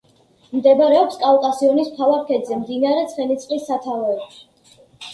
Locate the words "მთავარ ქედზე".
1.93-2.59